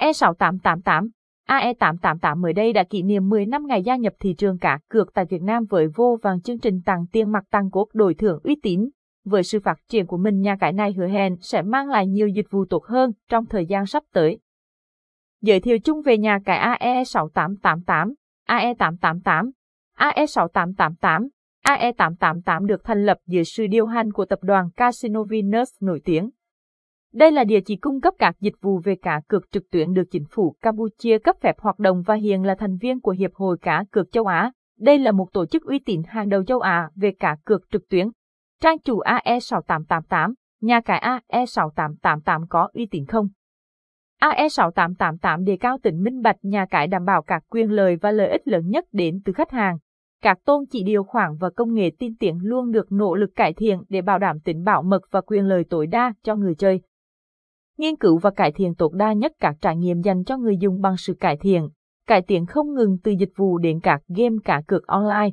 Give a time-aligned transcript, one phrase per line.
[0.00, 1.08] AE6888
[1.48, 5.14] AE888 mới đây đã kỷ niệm 10 năm ngày gia nhập thị trường cá cược
[5.14, 8.40] tại Việt Nam với vô vàng chương trình tặng tiền mặt tăng cốt đổi thưởng
[8.44, 8.88] uy tín.
[9.24, 12.28] Với sự phát triển của mình nhà cái này hứa hẹn sẽ mang lại nhiều
[12.28, 14.38] dịch vụ tốt hơn trong thời gian sắp tới.
[15.42, 18.12] Giới thiệu chung về nhà cái AE6888,
[18.48, 19.50] AE888,
[19.98, 21.28] AE6888,
[21.64, 26.30] AE888 được thành lập dưới sự điều hành của tập đoàn Casino Venus nổi tiếng.
[27.12, 30.04] Đây là địa chỉ cung cấp các dịch vụ về cá cược trực tuyến được
[30.10, 33.58] chính phủ Campuchia cấp phép hoạt động và hiện là thành viên của Hiệp hội
[33.58, 34.52] Cá cược châu Á.
[34.78, 37.88] Đây là một tổ chức uy tín hàng đầu châu Á về cá cược trực
[37.88, 38.08] tuyến.
[38.60, 43.28] Trang chủ AE6888, nhà cái AE6888 có uy tín không?
[44.20, 48.28] AE6888 đề cao tính minh bạch nhà cái đảm bảo các quyền lợi và lợi
[48.28, 49.78] ích lớn nhất đến từ khách hàng.
[50.22, 53.52] Các tôn chỉ điều khoản và công nghệ tiên tiến luôn được nỗ lực cải
[53.52, 56.80] thiện để bảo đảm tính bảo mật và quyền lợi tối đa cho người chơi.
[57.78, 60.80] Nghiên cứu và cải thiện tối đa nhất các trải nghiệm dành cho người dùng
[60.80, 61.68] bằng sự cải thiện,
[62.06, 65.30] cải tiến không ngừng từ dịch vụ đến các game cả cược online.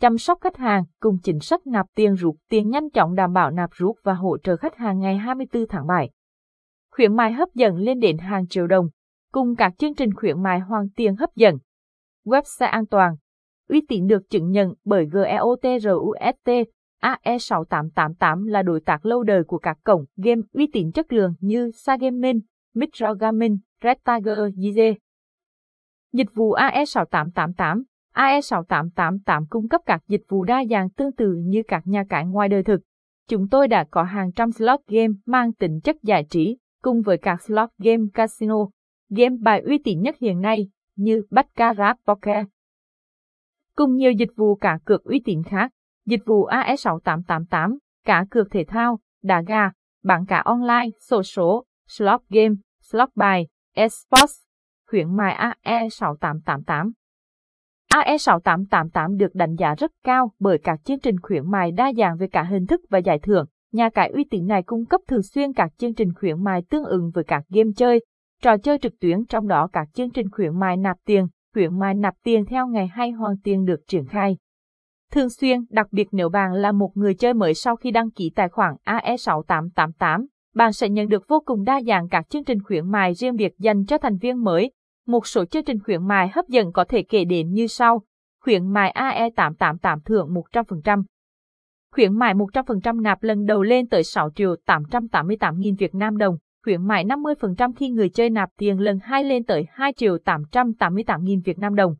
[0.00, 3.50] Chăm sóc khách hàng cùng chính sách nạp tiền rút tiền nhanh chóng đảm bảo
[3.50, 6.10] nạp rút và hỗ trợ khách hàng ngày 24 tháng 7.
[6.90, 8.88] Khuyến mại hấp dẫn lên đến hàng triệu đồng,
[9.32, 11.58] cùng các chương trình khuyến mại hoàn tiền hấp dẫn.
[12.24, 13.14] Website an toàn,
[13.68, 16.48] uy tín được chứng nhận bởi GEOTRUST,
[17.02, 21.70] AE6888 là đối tác lâu đời của các cổng game uy tín chất lượng như
[21.70, 22.40] Sagaming,
[22.74, 24.94] Mitra Gaming, Red Tiger GZ.
[26.12, 27.82] Dịch vụ AE6888
[28.14, 32.48] AE6888 cung cấp các dịch vụ đa dạng tương tự như các nhà cái ngoài
[32.48, 32.80] đời thực.
[33.28, 37.18] Chúng tôi đã có hàng trăm slot game mang tính chất giải trí, cùng với
[37.18, 38.56] các slot game casino,
[39.08, 42.46] game bài uy tín nhất hiện nay như Baccarat Poker,
[43.76, 45.72] cùng nhiều dịch vụ cá cược uy tín khác,
[46.06, 49.70] dịch vụ AS6888, cá cược thể thao, đá gà,
[50.04, 54.34] bảng cá online, sổ số, slot game, slot bài, esports,
[54.88, 56.90] khuyến mại AE6888.
[57.94, 62.26] AE6888 được đánh giá rất cao bởi các chương trình khuyến mại đa dạng về
[62.26, 63.46] cả hình thức và giải thưởng.
[63.72, 66.84] Nhà cái uy tín này cung cấp thường xuyên các chương trình khuyến mại tương
[66.84, 68.04] ứng với các game chơi,
[68.42, 71.94] trò chơi trực tuyến trong đó các chương trình khuyến mại nạp tiền, khuyến mại
[71.94, 74.36] nạp tiền theo ngày hay hoàn tiền được triển khai.
[75.10, 78.30] Thường xuyên, đặc biệt nếu bạn là một người chơi mới sau khi đăng ký
[78.34, 82.90] tài khoản AE6888, bạn sẽ nhận được vô cùng đa dạng các chương trình khuyến
[82.90, 84.70] mại riêng biệt dành cho thành viên mới.
[85.06, 88.02] Một số chương trình khuyến mại hấp dẫn có thể kể đến như sau.
[88.44, 91.02] Khuyến mại AE888 thưởng 100%.
[91.94, 96.36] Khuyến mại 100% nạp lần đầu lên tới 6 triệu 888 nghìn Việt Nam đồng
[96.64, 101.24] khuyến mại 50% khi người chơi nạp tiền lần 2 lên tới 2 triệu 888
[101.24, 101.94] nghìn Việt Nam đồng.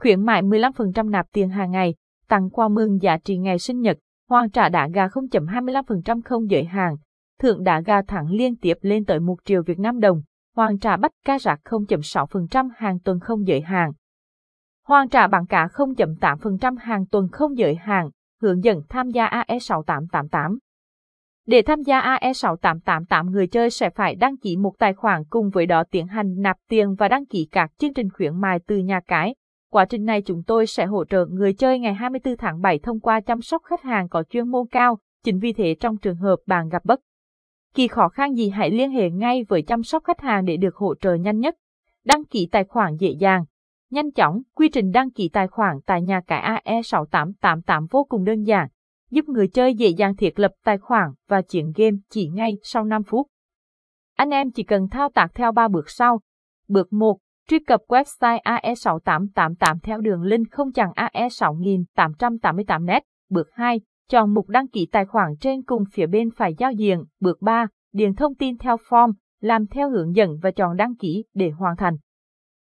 [0.00, 1.94] Khuyến mại 15% nạp tiền hàng ngày,
[2.28, 3.98] tặng quà mừng giá trị ngày sinh nhật,
[4.28, 6.96] hoàn trả đá gà 0.25% không giới hạn,
[7.40, 10.22] thưởng đá gà thẳng liên tiếp lên tới 1 triệu Việt Nam đồng,
[10.56, 13.92] hoàn trả bắt cá rạc 0.6% hàng tuần không giới hạn.
[14.86, 18.10] Hoàn trả bằng cả 0.8% hàng tuần không giới hạn,
[18.42, 20.58] hướng dẫn tham gia AE6888.
[21.46, 25.66] Để tham gia AE6888 người chơi sẽ phải đăng ký một tài khoản cùng với
[25.66, 29.00] đó tiến hành nạp tiền và đăng ký các chương trình khuyến mại từ nhà
[29.06, 29.34] cái.
[29.70, 33.00] Quá trình này chúng tôi sẽ hỗ trợ người chơi ngày 24 tháng 7 thông
[33.00, 36.36] qua chăm sóc khách hàng có chuyên môn cao, chính vì thế trong trường hợp
[36.46, 37.00] bạn gặp bất
[37.74, 40.76] kỳ khó khăn gì hãy liên hệ ngay với chăm sóc khách hàng để được
[40.76, 41.54] hỗ trợ nhanh nhất.
[42.04, 43.44] Đăng ký tài khoản dễ dàng,
[43.90, 48.42] nhanh chóng, quy trình đăng ký tài khoản tại nhà cái AE6888 vô cùng đơn
[48.42, 48.68] giản
[49.10, 52.84] giúp người chơi dễ dàng thiết lập tài khoản và chuyển game chỉ ngay sau
[52.84, 53.26] 5 phút.
[54.16, 56.20] Anh em chỉ cần thao tác theo 3 bước sau.
[56.68, 57.18] Bước 1.
[57.48, 63.00] Truy cập website AE6888 theo đường link không chằng AE6888net.
[63.30, 63.80] Bước 2.
[64.10, 67.04] Chọn mục đăng ký tài khoản trên cùng phía bên phải giao diện.
[67.20, 67.66] Bước 3.
[67.92, 71.76] Điền thông tin theo form, làm theo hướng dẫn và chọn đăng ký để hoàn
[71.76, 71.96] thành.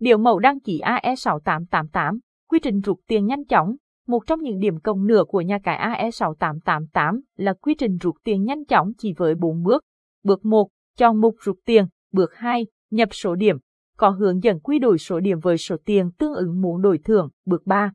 [0.00, 3.76] Biểu mẫu đăng ký AE6888, quy trình rút tiền nhanh chóng,
[4.06, 8.44] một trong những điểm cộng nửa của nhà cái AE6888 là quy trình rút tiền
[8.44, 9.84] nhanh chóng chỉ với 4 bước.
[10.22, 11.86] Bước 1, chọn mục rút tiền.
[12.12, 13.58] Bước 2, nhập số điểm.
[13.98, 17.28] Có hướng dẫn quy đổi số điểm với số tiền tương ứng muốn đổi thưởng.
[17.46, 17.92] Bước 3,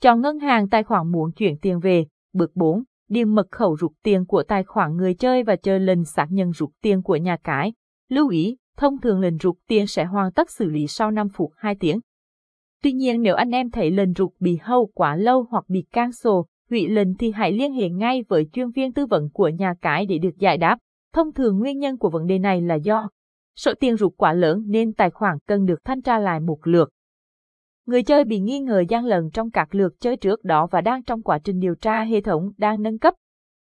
[0.00, 2.06] chọn ngân hàng tài khoản muốn chuyển tiền về.
[2.32, 6.04] Bước 4, điền mật khẩu rút tiền của tài khoản người chơi và chơi lần
[6.04, 7.72] xác nhận rút tiền của nhà cái.
[8.08, 11.50] Lưu ý, thông thường lần rút tiền sẽ hoàn tất xử lý sau 5 phút
[11.56, 12.00] 2 tiếng.
[12.82, 16.32] Tuy nhiên nếu anh em thấy lần rút bị hâu quá lâu hoặc bị cancel,
[16.70, 20.06] hủy lần thì hãy liên hệ ngay với chuyên viên tư vấn của nhà cái
[20.06, 20.78] để được giải đáp.
[21.14, 23.08] Thông thường nguyên nhân của vấn đề này là do
[23.56, 26.88] số tiền rụt quá lớn nên tài khoản cần được thanh tra lại một lượt.
[27.86, 31.02] Người chơi bị nghi ngờ gian lận trong các lượt chơi trước đó và đang
[31.02, 33.14] trong quá trình điều tra hệ thống đang nâng cấp,